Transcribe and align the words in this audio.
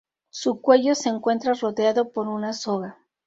Su 0.31 0.61
cuello 0.61 0.95
se 0.95 1.09
encuentra 1.09 1.53
rodeado 1.53 2.09
por 2.11 2.27
una 2.27 2.53
soga. 2.53 2.97